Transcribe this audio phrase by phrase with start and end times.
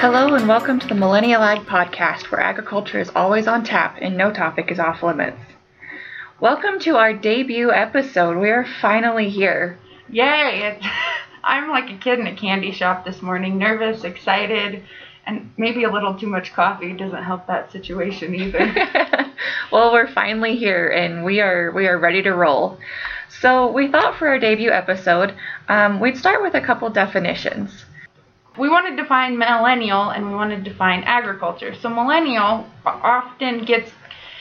[0.00, 4.16] Hello and welcome to the Millennial Ag Podcast, where agriculture is always on tap and
[4.16, 5.40] no topic is off limits.
[6.38, 8.38] Welcome to our debut episode.
[8.38, 9.76] We are finally here.
[10.08, 10.60] Yay!
[10.62, 10.86] It's,
[11.42, 14.84] I'm like a kid in a candy shop this morning, nervous, excited,
[15.26, 18.72] and maybe a little too much coffee doesn't help that situation either.
[19.72, 22.78] well, we're finally here and we are we are ready to roll.
[23.40, 25.34] So we thought for our debut episode,
[25.68, 27.84] um, we'd start with a couple definitions.
[28.58, 31.74] We wanted to define millennial and we wanted to define agriculture.
[31.74, 33.90] So millennial often gets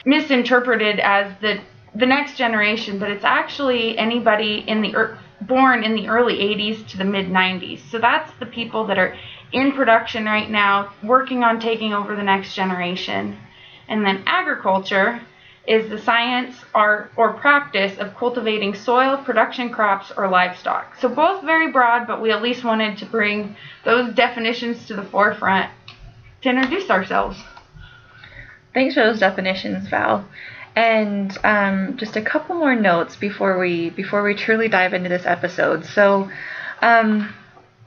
[0.06, 1.62] misinterpreted as the
[1.96, 6.88] the next generation, but it's actually anybody in the er, born in the early 80s
[6.90, 7.80] to the mid 90s.
[7.90, 9.16] So that's the people that are
[9.52, 13.38] in production right now, working on taking over the next generation.
[13.88, 15.22] And then agriculture
[15.68, 20.96] is the science, art, or practice of cultivating soil, production crops, or livestock.
[21.00, 25.04] So both very broad, but we at least wanted to bring those definitions to the
[25.04, 25.70] forefront
[26.42, 27.38] to introduce ourselves.
[28.74, 30.26] Thanks for those definitions, Val.
[30.76, 35.26] And um, just a couple more notes before we before we truly dive into this
[35.26, 35.84] episode.
[35.86, 36.30] So,
[36.82, 37.34] um,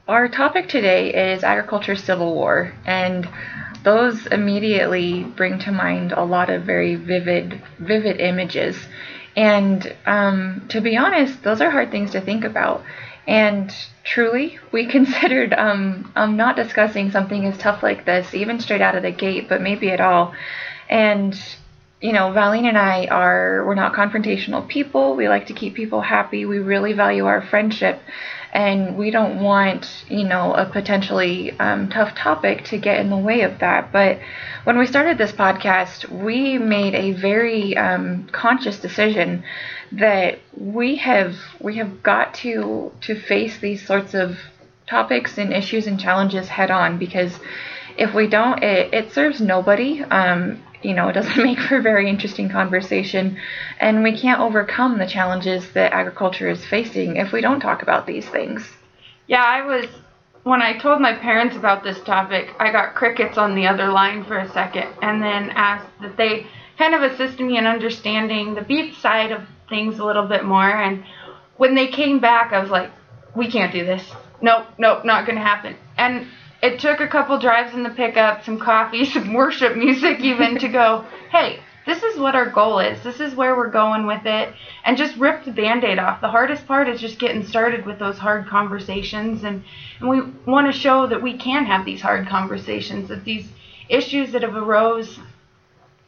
[0.07, 3.27] our topic today is agriculture civil war, and
[3.83, 8.77] those immediately bring to mind a lot of very vivid vivid images.
[9.35, 12.83] And um, to be honest, those are hard things to think about.
[13.27, 18.81] And truly, we considered um, um, not discussing something as tough like this, even straight
[18.81, 20.33] out of the gate, but maybe at all.
[20.89, 21.39] And
[22.01, 25.15] you know, Valine and I are we're not confrontational people.
[25.15, 26.45] We like to keep people happy.
[26.45, 28.01] We really value our friendship,
[28.53, 33.17] and we don't want you know a potentially um, tough topic to get in the
[33.17, 33.91] way of that.
[33.91, 34.19] But
[34.63, 39.43] when we started this podcast, we made a very um, conscious decision
[39.91, 44.37] that we have we have got to to face these sorts of
[44.87, 47.39] topics and issues and challenges head on because
[47.97, 50.03] if we don't, it, it serves nobody.
[50.03, 53.37] Um, you know, it doesn't make for very interesting conversation.
[53.79, 58.07] And we can't overcome the challenges that agriculture is facing if we don't talk about
[58.07, 58.67] these things.
[59.27, 59.85] Yeah, I was,
[60.43, 64.25] when I told my parents about this topic, I got crickets on the other line
[64.25, 66.47] for a second and then asked that they
[66.77, 70.69] kind of assist me in understanding the beef side of things a little bit more.
[70.69, 71.03] And
[71.57, 72.91] when they came back, I was like,
[73.35, 74.03] we can't do this.
[74.41, 75.75] Nope, nope, not going to happen.
[75.97, 76.27] And
[76.61, 80.67] it took a couple drives in the pickup, some coffee, some worship music even to
[80.67, 83.01] go, hey, this is what our goal is.
[83.03, 84.53] This is where we're going with it.
[84.85, 86.21] And just rip the band aid off.
[86.21, 89.43] The hardest part is just getting started with those hard conversations.
[89.43, 89.63] And,
[89.99, 93.47] and we want to show that we can have these hard conversations, that these
[93.89, 95.19] issues that have arose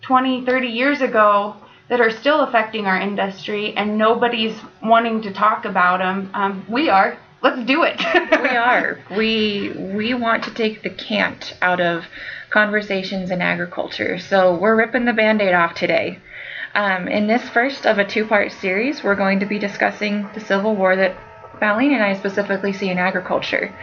[0.01, 1.55] 20, 30 years ago
[1.89, 6.29] that are still affecting our industry and nobody's wanting to talk about them.
[6.33, 7.99] Um, we are let's do it.
[8.41, 8.99] we are.
[9.11, 12.05] We we want to take the cant out of
[12.49, 14.17] conversations in agriculture.
[14.17, 16.19] So we're ripping the band-aid off today.
[16.73, 20.75] Um, in this first of a two-part series, we're going to be discussing the Civil
[20.75, 21.15] War that
[21.59, 23.75] Valine and I specifically see in agriculture.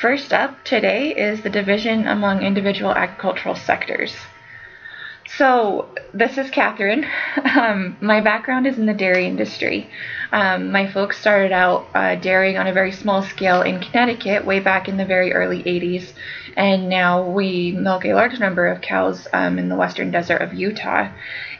[0.00, 4.14] First up today is the division among individual agricultural sectors.
[5.26, 7.06] So, this is Catherine.
[7.54, 9.88] Um, my background is in the dairy industry.
[10.32, 14.58] Um, my folks started out uh, dairying on a very small scale in Connecticut way
[14.58, 16.12] back in the very early 80s,
[16.56, 20.52] and now we milk a large number of cows um, in the western desert of
[20.52, 21.10] Utah.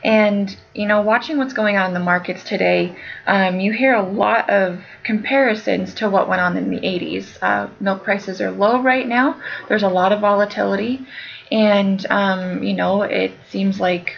[0.02, 2.96] And, you know, watching what's going on in the markets today,
[3.26, 7.38] um, you hear a lot of comparisons to what went on in the 80s.
[7.40, 11.06] Uh, milk prices are low right now, there's a lot of volatility
[11.50, 14.16] and um, you know it seems like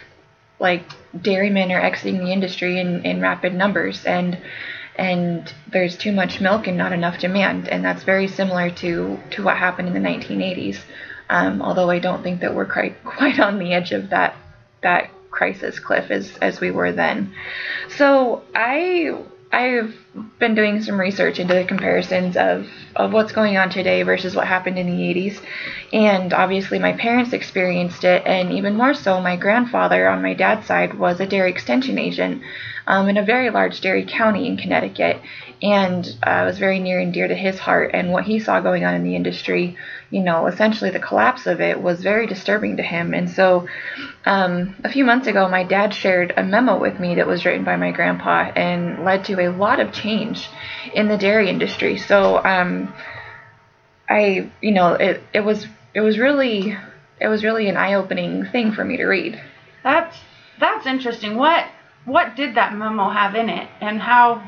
[0.59, 0.83] like
[1.21, 4.37] dairymen are exiting the industry in, in rapid numbers and
[4.95, 7.67] and there's too much milk and not enough demand.
[7.69, 10.79] And that's very similar to to what happened in the 1980s
[11.29, 14.35] um, although I don't think that we're quite quite on the edge of that
[14.81, 17.33] that crisis cliff as as we were then.
[17.97, 19.17] So I
[19.51, 19.95] I've
[20.39, 24.45] been doing some research into the comparisons of, of what's going on today versus what
[24.47, 25.41] happened in the 80s.
[25.93, 30.67] And obviously, my parents experienced it, and even more so, my grandfather on my dad's
[30.67, 32.41] side was a dairy extension agent
[32.87, 35.21] um, in a very large dairy county in Connecticut.
[35.61, 37.91] And uh, was very near and dear to his heart.
[37.93, 39.75] And what he saw going on in the industry
[40.09, 43.13] you know, essentially the collapse of it was very disturbing to him.
[43.13, 43.67] And so,
[44.25, 47.65] um, a few months ago, my dad shared a memo with me that was written
[47.65, 50.49] by my grandpa and led to a lot of change
[50.93, 51.97] in the dairy industry.
[51.97, 52.93] So, um,
[54.09, 56.77] I, you know, it, it was it was really
[57.19, 59.41] it was really an eye-opening thing for me to read.
[59.83, 60.17] That's
[60.59, 61.35] that's interesting.
[61.35, 61.65] What
[62.05, 64.41] what did that memo have in it, and how?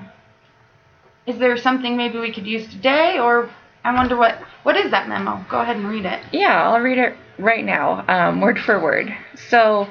[1.26, 3.50] Is there something maybe we could use today, or
[3.90, 5.44] I wonder what what is that memo?
[5.50, 6.24] Go ahead and read it.
[6.32, 9.12] Yeah, I'll read it right now, um, word for word.
[9.50, 9.90] So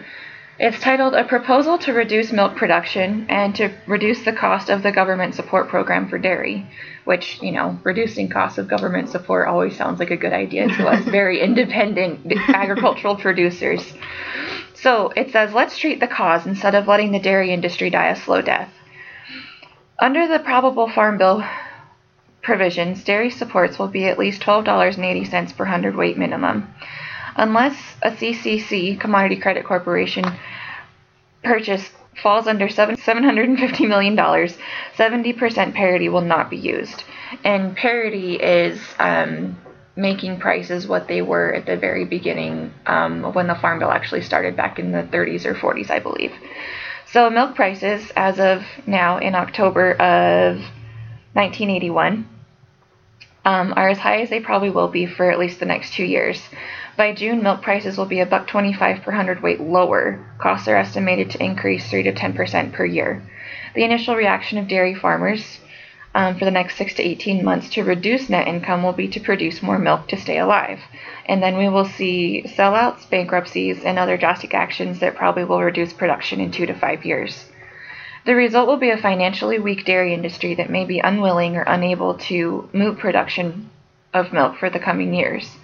[0.56, 4.92] it's titled A Proposal to Reduce Milk Production and to Reduce the Cost of the
[4.92, 6.64] Government Support Program for Dairy,
[7.06, 10.86] which, you know, reducing costs of government support always sounds like a good idea to
[10.86, 13.94] us very independent agricultural producers.
[14.74, 18.16] So it says, let's treat the cause instead of letting the dairy industry die a
[18.16, 18.72] slow death.
[19.98, 21.42] Under the probable farm bill
[22.48, 26.66] provisions, dairy supports will be at least $12.80 per hundredweight minimum.
[27.36, 30.24] Unless a CCC, Commodity Credit Corporation,
[31.44, 31.90] purchase
[32.22, 37.04] falls under $750 million, 70% parity will not be used.
[37.44, 39.58] And parity is um,
[39.94, 44.22] making prices what they were at the very beginning um, when the Farm Bill actually
[44.22, 46.32] started back in the 30s or 40s, I believe.
[47.12, 50.56] So milk prices, as of now in October of
[51.34, 52.37] 1981,
[53.48, 56.04] um, are as high as they probably will be for at least the next two
[56.04, 56.38] years.
[56.98, 60.18] By June, milk prices will be a buck 25 per hundredweight lower.
[60.36, 63.22] Costs are estimated to increase 3 to 10 percent per year.
[63.74, 65.60] The initial reaction of dairy farmers
[66.14, 69.20] um, for the next 6 to 18 months to reduce net income will be to
[69.20, 70.80] produce more milk to stay alive.
[71.24, 75.94] And then we will see sellouts, bankruptcies, and other drastic actions that probably will reduce
[75.94, 77.46] production in 2 to 5 years.
[78.24, 82.14] The result will be a financially weak dairy industry that may be unwilling or unable
[82.14, 83.70] to move production
[84.12, 85.56] of milk for the coming years.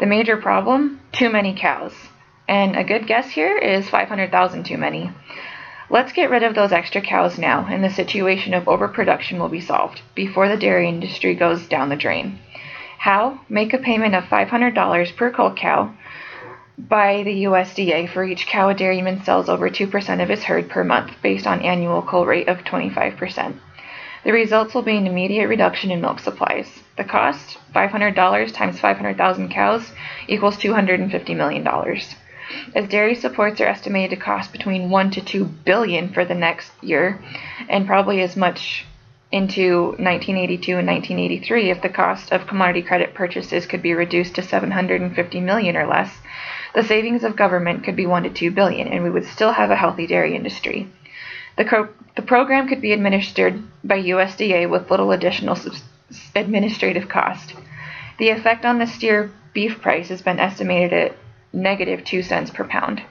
[0.00, 1.00] The major problem?
[1.12, 1.94] Too many cows.
[2.48, 5.10] And a good guess here is 500,000 too many.
[5.88, 9.60] Let's get rid of those extra cows now, and the situation of overproduction will be
[9.60, 12.38] solved before the dairy industry goes down the drain.
[12.98, 13.40] How?
[13.48, 15.92] Make a payment of $500 per cull cow
[16.78, 20.82] by the USDA for each cow a dairyman sells over 2% of his herd per
[20.84, 23.58] month, based on annual cull rate of 25%.
[24.24, 26.82] The results will be an immediate reduction in milk supplies.
[26.96, 29.92] The cost, $500 times 500,000 cows,
[30.28, 31.66] equals $250 million.
[32.74, 36.70] As dairy supports are estimated to cost between 1 to 2 billion for the next
[36.82, 37.18] year,
[37.68, 38.86] and probably as much
[39.32, 44.42] into 1982 and 1983 if the cost of commodity credit purchases could be reduced to
[44.42, 46.18] 750 million or less,
[46.74, 49.70] the savings of government could be 1 to 2 billion and we would still have
[49.70, 50.88] a healthy dairy industry.
[51.56, 55.58] The, the program could be administered by USDA with little additional
[56.34, 57.54] administrative cost.
[58.18, 61.16] The effect on the steer beef price has been estimated at
[61.52, 63.02] negative 2 cents per pound.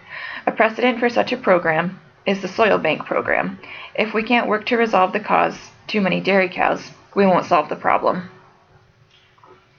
[0.48, 3.60] A precedent for such a program is the soil bank program.
[3.96, 5.58] If we can't work to resolve the cause,
[5.88, 8.30] too many dairy cows, we won't solve the problem.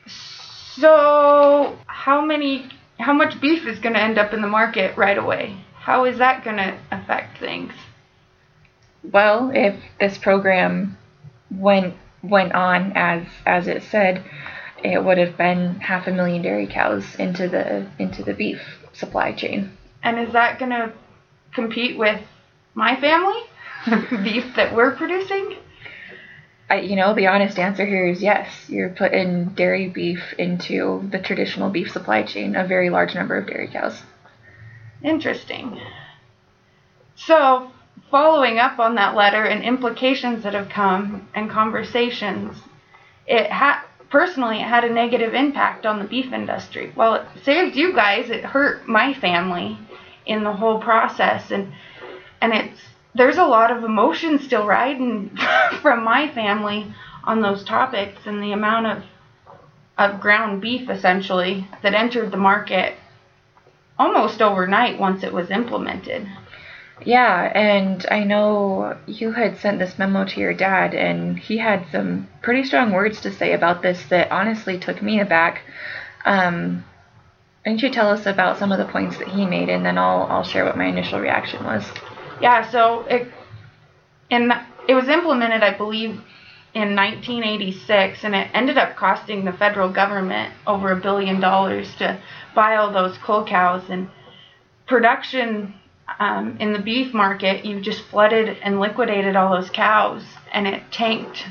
[0.06, 5.18] So, how many how much beef is going to end up in the market right
[5.18, 5.56] away?
[5.74, 7.72] How is that going to affect things?
[9.02, 10.96] well, if this program
[11.50, 14.22] went went on as as it said,
[14.82, 18.60] it would have been half a million dairy cows into the into the beef
[18.92, 19.76] supply chain.
[20.02, 20.92] And is that going to
[21.52, 22.20] compete with
[22.74, 23.40] my family
[24.22, 25.56] beef that we're producing?
[26.72, 28.48] I, you know, the honest answer here is yes.
[28.66, 33.46] You're putting dairy beef into the traditional beef supply chain, a very large number of
[33.46, 34.02] dairy cows.
[35.02, 35.78] Interesting.
[37.14, 37.70] So,
[38.10, 42.62] following up on that letter and implications that have come and conversations,
[43.26, 46.90] it had personally it had a negative impact on the beef industry.
[46.96, 49.76] Well, it saved you guys, it hurt my family
[50.24, 51.70] in the whole process and
[52.40, 52.80] and it's
[53.14, 55.36] there's a lot of emotion still riding
[55.82, 59.04] from my family on those topics and the amount of
[59.98, 62.96] of ground beef essentially that entered the market
[63.98, 66.26] almost overnight once it was implemented.
[67.04, 71.86] Yeah, and I know you had sent this memo to your dad, and he had
[71.90, 75.62] some pretty strong words to say about this that honestly took me aback.
[76.24, 76.84] Um,
[77.62, 79.98] why don't you tell us about some of the points that he made, and then
[79.98, 81.84] I'll I'll share what my initial reaction was.
[82.40, 83.28] Yeah, so it
[84.30, 84.52] and
[84.88, 86.20] it was implemented, I believe,
[86.74, 92.20] in 1986, and it ended up costing the federal government over a billion dollars to
[92.54, 94.08] buy all those cull cows and
[94.86, 95.74] production
[96.18, 100.22] um, in the beef market, you just flooded and liquidated all those cows,
[100.52, 101.44] and it tanked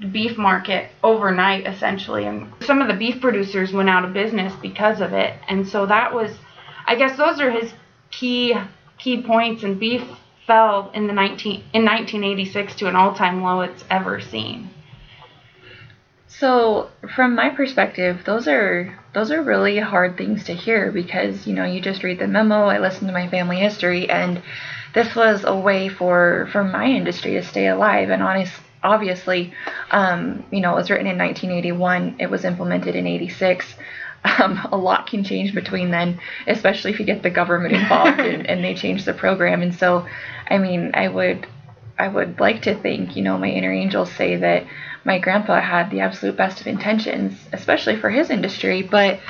[0.00, 2.24] the beef market overnight, essentially.
[2.24, 5.34] And some of the beef producers went out of business because of it.
[5.48, 6.36] And so that was,
[6.86, 7.72] I guess, those are his
[8.10, 8.54] key
[8.98, 9.62] key points.
[9.62, 10.02] in beef
[10.48, 14.70] fell in the 19 in 1986 to an all-time low it's ever seen.
[16.26, 21.54] So, from my perspective, those are those are really hard things to hear because, you
[21.54, 24.42] know, you just read the memo, I listen to my family history and
[24.94, 28.52] this was a way for for my industry to stay alive and honest
[28.82, 29.52] obviously,
[29.90, 32.16] um, you know, it was written in 1981.
[32.18, 33.74] It was implemented in 86.
[34.24, 38.46] Um, a lot can change between then, especially if you get the government involved and,
[38.46, 39.62] and they change the program.
[39.62, 40.06] And so,
[40.48, 41.46] I mean, I would,
[41.98, 44.66] I would like to think, you know, my inner angels say that
[45.04, 48.82] my grandpa had the absolute best of intentions, especially for his industry.
[48.82, 49.20] But,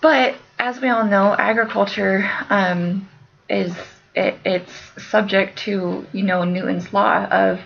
[0.00, 3.08] but as we all know, agriculture um,
[3.48, 3.74] is
[4.14, 4.72] it, it's
[5.10, 7.60] subject to you know Newton's law of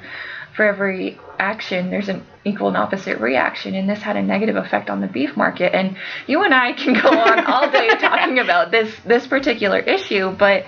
[0.55, 4.89] for every action there's an equal and opposite reaction and this had a negative effect
[4.91, 5.75] on the beef market.
[5.75, 5.97] And
[6.27, 10.65] you and I can go on all day talking about this this particular issue but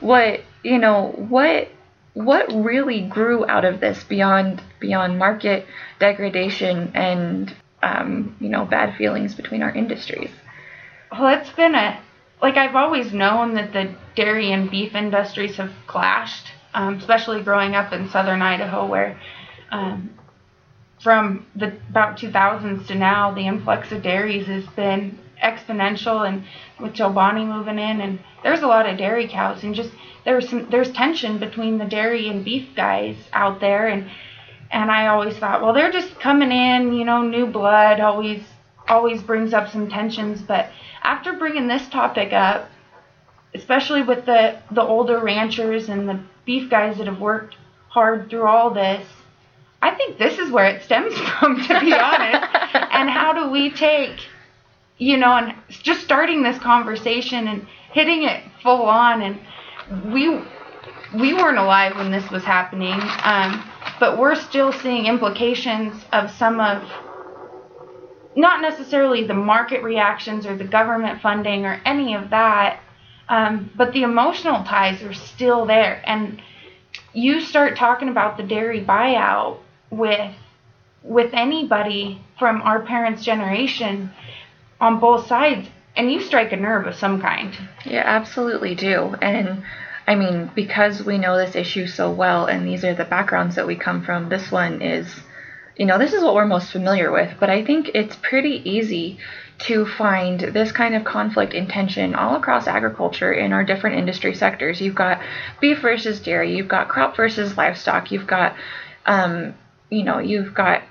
[0.00, 1.68] what you know what
[2.14, 5.66] what really grew out of this beyond beyond market
[6.00, 10.30] degradation and um, you know bad feelings between our industries?
[11.12, 12.00] Well it's been a
[12.42, 17.74] like I've always known that the dairy and beef industries have clashed, um, especially growing
[17.74, 19.20] up in southern Idaho, where
[19.70, 20.10] um,
[21.02, 26.44] from the about 2000s to now, the influx of dairies has been exponential, and
[26.80, 29.90] with Chobani moving in, and there's a lot of dairy cows, and just
[30.24, 34.10] there's some there's tension between the dairy and beef guys out there, and
[34.70, 38.42] and I always thought, well, they're just coming in, you know, new blood always
[38.88, 40.70] always brings up some tensions, but
[41.02, 42.68] after bringing this topic up,
[43.54, 47.56] especially with the, the older ranchers and the beef guys that have worked
[47.90, 49.06] hard through all this,
[49.82, 52.48] I think this is where it stems from, to be honest.
[52.90, 54.18] and how do we take,
[54.96, 59.20] you know, and just starting this conversation and hitting it full on.
[59.20, 59.38] And
[60.10, 60.42] we
[61.14, 63.62] we weren't alive when this was happening, um,
[64.00, 66.82] but we're still seeing implications of some of
[68.36, 72.80] not necessarily the market reactions or the government funding or any of that,
[73.28, 76.02] um, but the emotional ties are still there.
[76.06, 76.40] And
[77.12, 79.58] you start talking about the dairy buyout
[79.90, 80.34] with
[81.02, 84.10] with anybody from our parents' generation
[84.80, 87.56] on both sides, and you strike a nerve of some kind.
[87.84, 89.14] Yeah, absolutely do.
[89.22, 89.62] And
[90.06, 93.66] I mean, because we know this issue so well, and these are the backgrounds that
[93.66, 95.22] we come from, this one is
[95.78, 99.18] you know, this is what we're most familiar with, but I think it's pretty easy
[99.58, 104.34] to find this kind of conflict and tension all across agriculture in our different industry
[104.34, 104.80] sectors.
[104.80, 105.20] You've got
[105.60, 108.54] beef versus dairy, you've got crop versus livestock, you've got,
[109.06, 109.54] um,
[109.90, 110.82] you know, you've got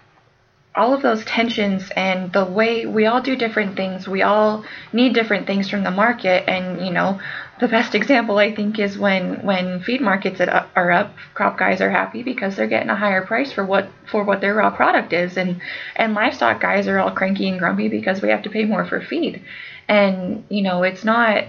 [0.75, 5.11] all of those tensions and the way we all do different things we all need
[5.11, 7.19] different things from the market and you know
[7.59, 11.89] the best example I think is when when feed markets are up, crop guys are
[11.89, 15.37] happy because they're getting a higher price for what for what their raw product is,
[15.37, 15.61] and
[15.95, 19.01] and livestock guys are all cranky and grumpy because we have to pay more for
[19.01, 19.41] feed,
[19.87, 21.45] and you know it's not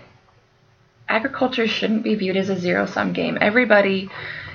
[1.09, 3.39] agriculture shouldn't be viewed as a zero sum game.
[3.41, 4.11] Everybody,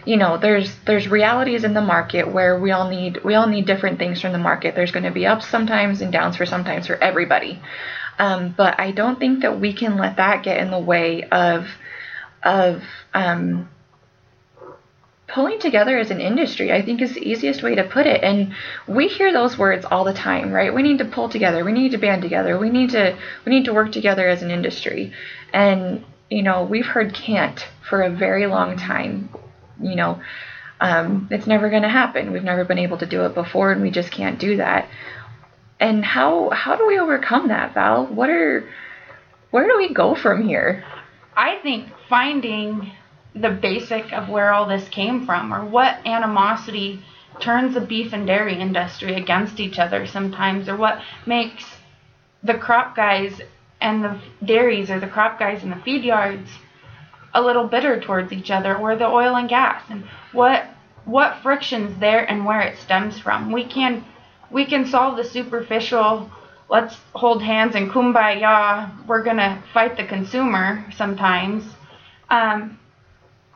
[0.06, 3.66] you know, there's there's realities in the market where we all need we all need
[3.66, 4.76] different things from the market.
[4.76, 7.62] There's going to be ups sometimes and downs for sometimes for everybody.
[8.20, 11.68] Um, but I don't think that we can let that get in the way of
[12.44, 13.70] of um,
[15.28, 16.72] pulling together as an industry.
[16.72, 18.24] I think is the easiest way to put it.
[18.24, 18.54] And
[18.88, 20.74] we hear those words all the time, right?
[20.74, 21.64] We need to pull together.
[21.66, 22.58] We need to band together.
[22.58, 25.14] We need to we need to work together as an industry.
[25.52, 29.30] And you know, we've heard can't for a very long time.
[29.82, 30.22] You know,
[30.80, 32.32] um, it's never going to happen.
[32.32, 34.88] We've never been able to do it before, and we just can't do that
[35.80, 38.06] and how how do we overcome that, Val?
[38.06, 38.68] What are
[39.52, 40.84] where do we go from here?
[41.36, 42.92] I think finding
[43.36, 47.04] the basic of where all this came from or what animosity
[47.40, 51.66] turns the beef and dairy industry against each other sometimes or what makes
[52.44, 53.42] the crop guys
[53.82, 56.50] and the dairies or the crop guys in the feed yards
[57.34, 60.66] a little bitter towards each other or the oil and gas and what
[61.06, 63.52] what frictions there and where it stems from.
[63.52, 64.06] We can
[64.54, 66.30] we can solve the superficial.
[66.70, 69.06] Let's hold hands and kumbaya.
[69.08, 71.66] We're going to fight the consumer sometimes.
[72.30, 72.80] Um,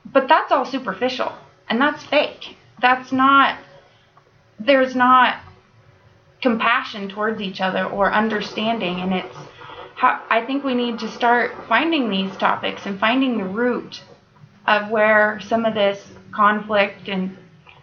[0.06, 1.32] but that's all superficial
[1.70, 2.58] and that's fake.
[2.82, 3.60] That's not
[4.60, 5.40] there's not
[6.42, 9.36] compassion towards each other or understanding and it's
[9.96, 14.02] how i think we need to start finding these topics and finding the root
[14.66, 17.38] of where some of this conflict and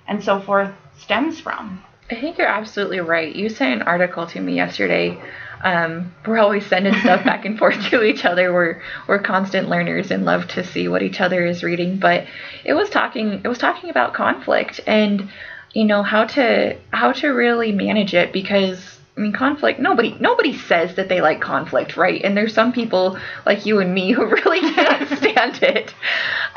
[0.06, 3.34] and so forth stems from I think you're absolutely right.
[3.34, 5.18] You sent an article to me yesterday.
[5.62, 8.52] Um, we're always sending stuff back and forth to each other.
[8.52, 11.98] We're we're constant learners and love to see what each other is reading.
[11.98, 12.26] But
[12.64, 15.30] it was talking it was talking about conflict and
[15.72, 20.58] you know how to how to really manage it because I mean conflict nobody nobody
[20.58, 22.20] says that they like conflict, right?
[22.22, 25.94] And there's some people like you and me who really can't stand it.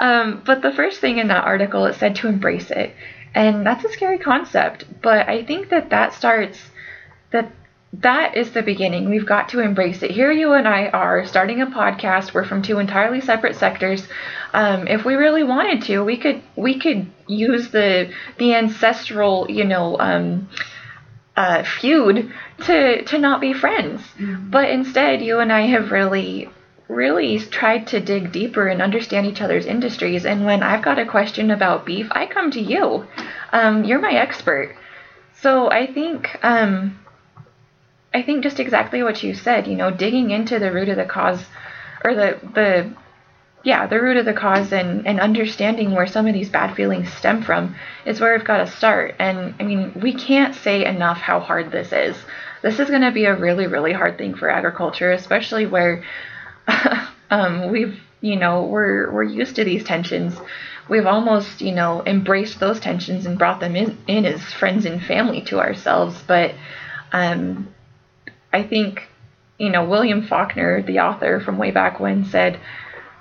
[0.02, 2.94] Um, but the first thing in that article it said to embrace it
[3.38, 4.86] and that's a scary concept.
[5.02, 6.60] But I think that that starts
[7.32, 7.52] that
[7.94, 9.10] that is the beginning.
[9.10, 10.12] We've got to embrace it.
[10.12, 12.34] Here, you and I are starting a podcast.
[12.34, 14.08] We're from two entirely separate sectors.
[14.54, 19.66] Um, if we really wanted to, we could we could use the the ancestral, you
[19.66, 20.50] know, um,
[21.36, 22.34] uh, feud
[22.66, 24.02] to to not be friends.
[24.02, 24.50] Mm-hmm.
[24.50, 26.50] But instead, you and I have really
[26.88, 30.26] really tried to dig deeper and understand each other's industries.
[30.26, 33.06] And when I've got a question about beef, I come to you.
[33.52, 34.76] Um, you're my expert.
[35.42, 37.00] So I think um,
[38.14, 39.68] I think just exactly what you said.
[39.68, 41.46] You know, digging into the root of the cause,
[42.04, 42.92] or the the
[43.64, 47.12] yeah, the root of the cause and, and understanding where some of these bad feelings
[47.12, 47.76] stem from
[48.06, 49.16] is where we've got to start.
[49.20, 52.16] And I mean, we can't say enough how hard this is.
[52.62, 56.04] This is going to be a really, really hard thing for agriculture, especially where
[57.30, 60.38] um, we've, you know, we're we're used to these tensions.
[60.90, 65.04] We've almost, you know, embraced those tensions and brought them in, in as friends and
[65.04, 66.22] family to ourselves.
[66.26, 66.56] But
[67.12, 67.74] um,
[68.54, 69.10] I think,
[69.58, 72.60] you know, William Faulkner, the author from way back when, said,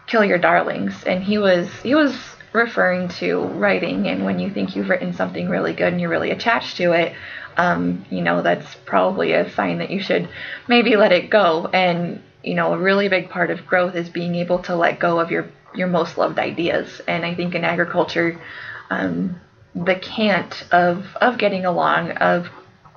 [0.06, 2.16] "Kill your darlings," and he was he was
[2.52, 4.08] referring to writing.
[4.08, 7.14] And when you think you've written something really good and you're really attached to it,
[7.56, 10.28] um, you know, that's probably a sign that you should
[10.68, 11.66] maybe let it go.
[11.72, 15.18] And you know, a really big part of growth is being able to let go
[15.18, 17.02] of your your most loved ideas.
[17.06, 18.40] And I think in agriculture,
[18.88, 19.40] um,
[19.74, 22.48] the cant of of getting along, of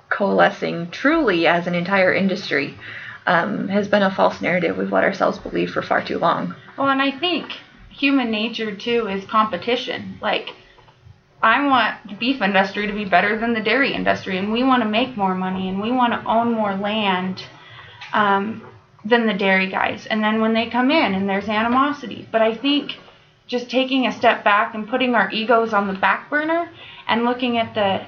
[0.10, 2.76] coalescing truly as an entire industry,
[3.26, 6.56] um, has been a false narrative we've let ourselves believe for far too long.
[6.78, 7.52] Well, and I think
[7.90, 10.20] human nature too is competition.
[10.22, 10.52] Like,
[11.42, 14.84] I want the beef industry to be better than the dairy industry, and we want
[14.84, 17.44] to make more money, and we want to own more land.
[18.14, 18.64] Um,
[19.06, 20.06] than the dairy guys.
[20.06, 22.28] And then when they come in and there's animosity.
[22.32, 22.98] But I think
[23.48, 26.70] just taking a step back and putting our egos on the back burner
[27.08, 28.06] and looking at the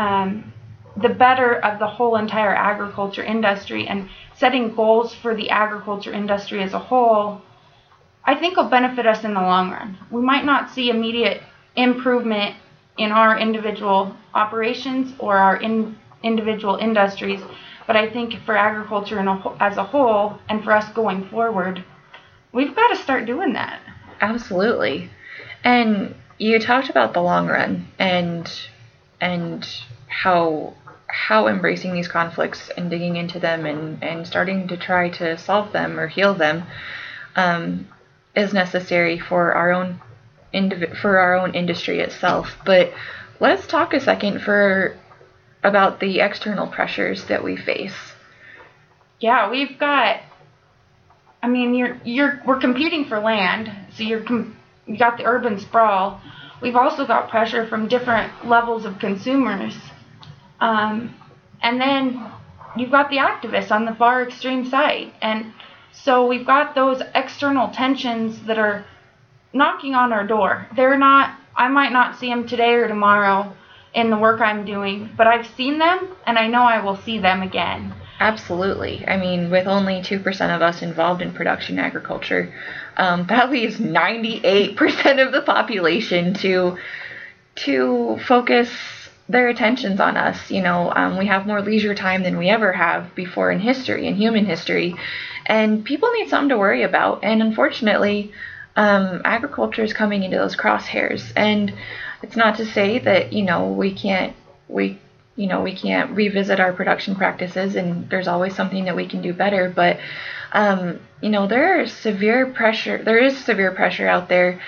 [0.00, 0.52] um,
[0.96, 6.62] the better of the whole entire agriculture industry and setting goals for the agriculture industry
[6.62, 7.40] as a whole,
[8.24, 9.96] I think will benefit us in the long run.
[10.10, 11.42] We might not see immediate
[11.76, 12.56] improvement
[12.98, 17.40] in our individual operations or our in individual industries,
[17.86, 21.84] but I think for agriculture a, as a whole and for us going forward,
[22.52, 23.80] we've got to start doing that.
[24.20, 25.10] Absolutely.
[25.64, 28.50] And you talked about the long run and
[29.20, 29.66] and
[30.08, 30.74] how
[31.06, 35.70] how embracing these conflicts and digging into them and, and starting to try to solve
[35.72, 36.64] them or heal them
[37.36, 37.86] um,
[38.34, 40.00] is necessary for our own
[40.54, 42.56] indiv- for our own industry itself.
[42.64, 42.92] But
[43.40, 44.96] let's talk a second for
[45.62, 48.14] about the external pressures that we face.
[49.20, 50.20] Yeah, we've got.
[51.42, 54.24] I mean, you're you're we're competing for land, so you're
[54.86, 56.20] you got the urban sprawl.
[56.60, 59.76] We've also got pressure from different levels of consumers,
[60.60, 61.14] um,
[61.62, 62.32] and then
[62.76, 65.52] you've got the activists on the far extreme side, and
[65.92, 68.84] so we've got those external tensions that are
[69.52, 70.66] knocking on our door.
[70.74, 71.38] They're not.
[71.54, 73.52] I might not see them today or tomorrow,
[73.94, 77.18] in the work I'm doing, but I've seen them and I know I will see
[77.18, 77.94] them again.
[78.20, 79.04] Absolutely.
[79.06, 82.54] I mean, with only 2% of us involved in production agriculture,
[82.96, 86.76] um, that leaves 98% of the population to
[87.54, 88.70] to focus
[89.28, 90.50] their attentions on us.
[90.50, 94.06] You know, um, we have more leisure time than we ever have before in history,
[94.06, 94.94] in human history,
[95.46, 97.24] and people need something to worry about.
[97.24, 98.32] And unfortunately,
[98.76, 101.32] um, agriculture is coming into those crosshairs.
[101.36, 101.72] And
[102.22, 104.34] it's not to say that you know we can't
[104.68, 104.98] we
[105.36, 109.22] you know we can't revisit our production practices and there's always something that we can
[109.22, 109.68] do better.
[109.74, 109.98] But
[110.52, 114.60] um, you know there is severe pressure there is severe pressure out there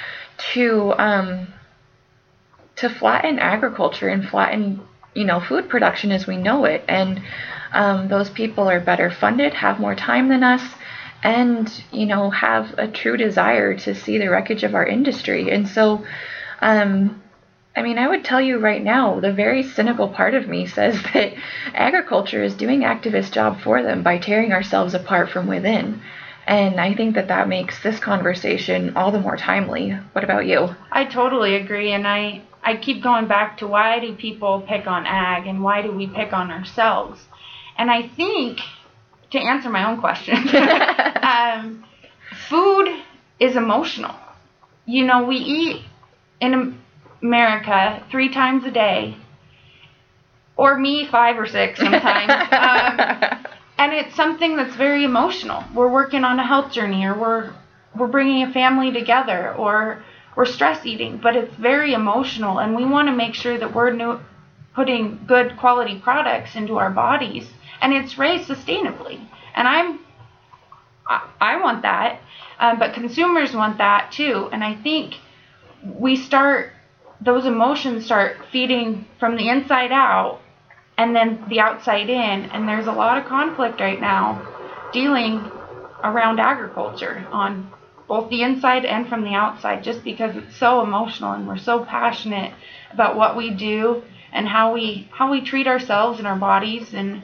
[0.52, 1.46] to um,
[2.76, 4.80] to flatten agriculture and flatten
[5.14, 6.84] you know food production as we know it.
[6.88, 7.22] And
[7.72, 10.62] um, those people are better funded have more time than us
[11.24, 15.66] and you know have a true desire to see the wreckage of our industry and
[15.66, 16.04] so
[16.60, 17.20] um,
[17.76, 21.02] I mean, I would tell you right now, the very cynical part of me says
[21.14, 21.34] that
[21.74, 26.00] agriculture is doing activist job for them by tearing ourselves apart from within.
[26.46, 29.90] And I think that that makes this conversation all the more timely.
[30.12, 30.68] What about you?
[30.92, 31.92] I totally agree.
[31.92, 35.82] And I, I keep going back to why do people pick on ag and why
[35.82, 37.20] do we pick on ourselves?
[37.76, 38.60] And I think,
[39.34, 40.36] to answer my own question,
[41.22, 41.84] um,
[42.48, 42.88] food
[43.40, 44.16] is emotional.
[44.86, 45.82] You know, we eat
[46.40, 46.76] in
[47.22, 49.16] America three times a day,
[50.56, 52.30] or me five or six sometimes.
[52.52, 53.46] um,
[53.78, 55.64] and it's something that's very emotional.
[55.74, 57.52] We're working on a health journey, or we're
[57.96, 60.02] we're bringing a family together, or
[60.36, 63.90] we're stress eating, but it's very emotional, and we want to make sure that we're
[63.90, 64.18] new,
[64.74, 67.48] putting good quality products into our bodies,
[67.84, 69.20] and it's raised sustainably.
[69.54, 70.00] And I'm,
[71.06, 72.18] I, want that,
[72.58, 74.48] um, but consumers want that too.
[74.52, 75.16] And I think
[75.84, 76.72] we start
[77.20, 80.40] those emotions start feeding from the inside out
[80.96, 84.42] and then the outside in and there's a lot of conflict right now
[84.92, 85.38] dealing
[86.02, 87.70] around agriculture on
[88.08, 91.84] both the inside and from the outside just because it's so emotional and we're so
[91.84, 92.52] passionate
[92.92, 97.22] about what we do and how we how we treat ourselves and our bodies and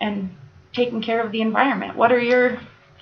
[0.00, 0.30] and
[0.72, 1.96] taking care of the environment.
[1.96, 2.60] What are your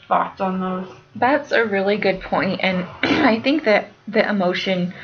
[0.08, 0.94] thoughts on those?
[1.14, 4.94] That's a really good point and I think that the emotion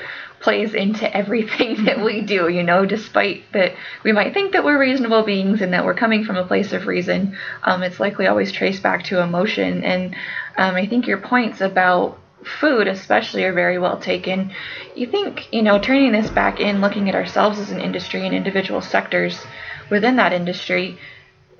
[0.43, 4.79] plays into everything that we do, you know, despite that we might think that we're
[4.79, 8.53] reasonable beings and that we're coming from a place of reason, um, it's likely always
[8.53, 9.85] traced back to emotion.
[9.85, 10.15] And
[10.57, 12.19] um, I think your points about
[12.61, 14.53] food, especially, are very well taken.
[14.97, 18.35] You think, you know, turning this back in, looking at ourselves as an industry and
[18.35, 19.39] individual sectors
[19.91, 20.99] within that industry,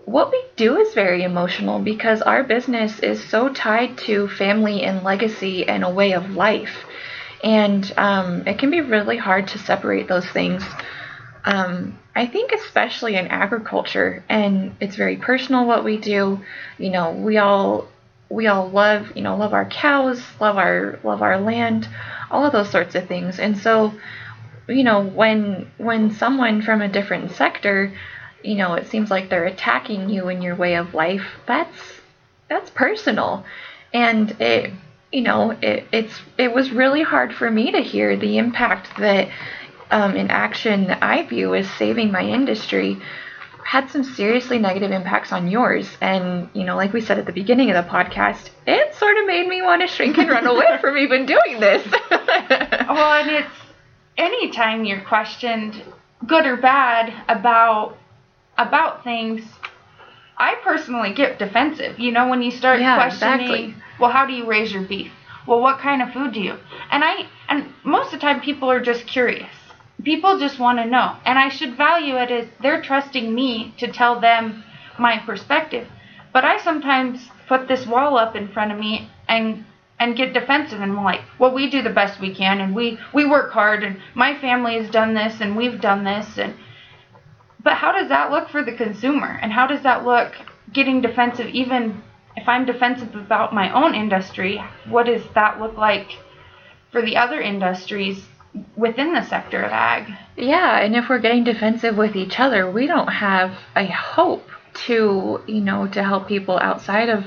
[0.05, 5.03] what we do is very emotional because our business is so tied to family and
[5.03, 6.85] legacy and a way of life
[7.43, 10.63] and um, it can be really hard to separate those things.
[11.45, 16.41] Um, I think especially in agriculture, and it's very personal what we do.
[16.79, 17.89] You know, we all
[18.29, 21.89] we all love you know love our cows, love our love our land,
[22.31, 23.41] all of those sorts of things.
[23.41, 23.93] And so,
[24.69, 27.93] you know, when when someone from a different sector,
[28.43, 31.27] you know, it seems like they're attacking you in your way of life.
[31.47, 32.01] That's
[32.49, 33.45] that's personal,
[33.93, 34.73] and it
[35.13, 39.29] you know, it, it's it was really hard for me to hear the impact that
[39.91, 42.99] um, an action that I view as saving my industry
[43.65, 45.97] had some seriously negative impacts on yours.
[46.01, 49.27] And, you know, like we said at the beginning of the podcast, it sort of
[49.27, 51.87] made me want to shrink and run away from even doing this.
[52.11, 53.55] well, and it's
[54.17, 55.81] anytime you're questioned,
[56.27, 57.97] good or bad, about
[58.59, 59.43] about things,
[60.39, 61.99] I personally get defensive.
[61.99, 65.13] You know, when you start yeah, questioning exactly well, how do you raise your beef?
[65.47, 66.57] Well, what kind of food do you?
[66.91, 69.55] And I and most of the time people are just curious.
[70.03, 71.17] People just want to know.
[71.25, 74.65] And I should value it as they're trusting me to tell them
[74.99, 75.87] my perspective.
[76.33, 79.65] But I sometimes put this wall up in front of me and
[80.01, 83.25] and get defensive and like, well, we do the best we can and we we
[83.25, 86.55] work hard and my family has done this and we've done this and
[87.63, 89.39] but how does that look for the consumer?
[89.41, 90.33] And how does that look
[90.73, 92.03] getting defensive even
[92.37, 96.19] if I'm defensive about my own industry, what does that look like
[96.91, 98.27] for the other industries
[98.77, 100.13] within the sector of ag?
[100.37, 104.49] Yeah, and if we're getting defensive with each other, we don't have a hope
[104.87, 107.25] to, you know, to help people outside of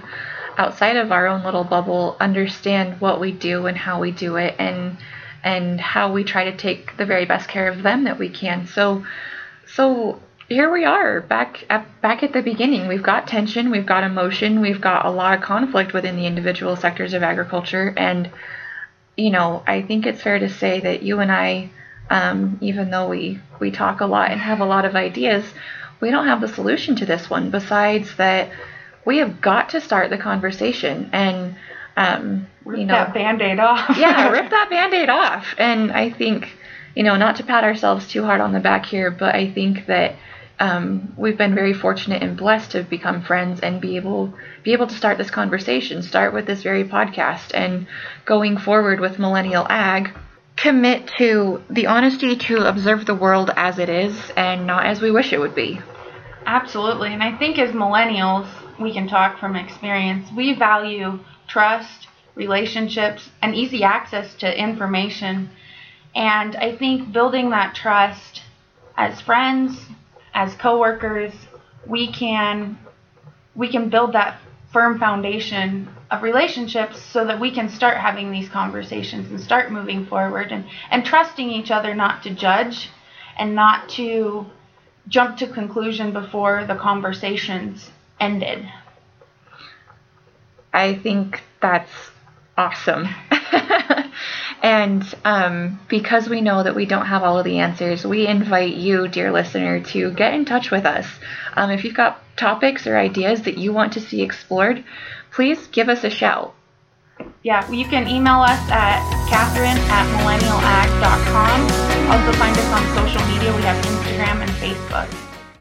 [0.58, 4.56] outside of our own little bubble understand what we do and how we do it
[4.58, 4.98] and
[5.44, 8.66] and how we try to take the very best care of them that we can.
[8.66, 9.04] So
[9.76, 12.88] so here we are back at back at the beginning.
[12.88, 16.76] We've got tension, we've got emotion, we've got a lot of conflict within the individual
[16.76, 18.32] sectors of agriculture, and
[19.18, 21.70] you know, I think it's fair to say that you and I,
[22.10, 25.44] um, even though we we talk a lot and have a lot of ideas,
[26.00, 27.50] we don't have the solution to this one.
[27.50, 28.52] Besides that,
[29.04, 31.56] we have got to start the conversation and
[31.98, 33.98] um, rip you know, that band-aid off.
[33.98, 35.56] yeah, rip that band-aid off.
[35.58, 36.50] And I think,
[36.96, 39.86] you know, not to pat ourselves too hard on the back here, but I think
[39.88, 40.16] that
[40.60, 44.88] um, we've been very fortunate and blessed to become friends and be able be able
[44.88, 47.88] to start this conversation, start with this very podcast, and
[48.24, 50.12] going forward with Millennial Ag,
[50.56, 55.12] commit to the honesty to observe the world as it is and not as we
[55.12, 55.82] wish it would be.
[56.46, 58.48] Absolutely, and I think as millennials,
[58.80, 60.30] we can talk from experience.
[60.36, 65.50] We value trust, relationships, and easy access to information.
[66.16, 68.42] And I think building that trust
[68.98, 69.86] as friends,
[70.34, 71.34] as coworkers,
[71.86, 72.80] we can
[73.54, 74.40] we can build that
[74.72, 80.06] firm foundation of relationships so that we can start having these conversations and start moving
[80.06, 82.90] forward and, and trusting each other not to judge
[83.38, 84.46] and not to
[85.08, 88.70] jump to conclusion before the conversations ended.
[90.74, 91.92] I think that's
[92.58, 93.08] awesome.
[94.62, 98.74] And um, because we know that we don't have all of the answers, we invite
[98.74, 101.08] you, dear listener, to get in touch with us.
[101.54, 104.84] Um, if you've got topics or ideas that you want to see explored,
[105.32, 106.56] please give us a shout.
[107.44, 111.62] Yeah, you can email us at Catherine at millennialag.com.
[112.12, 113.56] Also find us on social media.
[113.56, 115.25] We have Instagram and Facebook.